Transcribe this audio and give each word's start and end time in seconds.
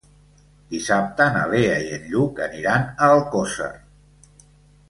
Dissabte 0.71 1.27
na 1.35 1.43
Lea 1.51 1.75
i 1.83 1.91
en 1.99 2.09
Lluc 2.13 2.43
aniran 2.49 2.89
a 2.89 3.11
Alcosser. 3.17 3.73